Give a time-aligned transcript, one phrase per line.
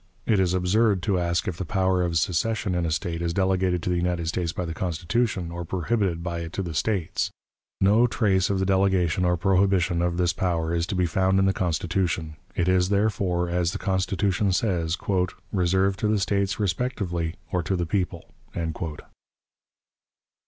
[0.25, 3.83] It is absurd to ask if the power of secession in a State is delegated
[3.83, 7.29] to the United States by the Constitution, or prohibited by it to the States.
[7.79, 11.45] No trace of the delegation or prohibition of this power is to be found in
[11.45, 12.35] the Constitution.
[12.55, 14.97] It is, therefore, as the Constitution says,
[15.53, 18.27] "reserved to the States respectively, or to the people."